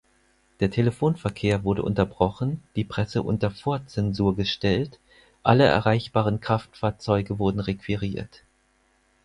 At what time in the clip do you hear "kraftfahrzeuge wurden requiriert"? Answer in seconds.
6.41-8.41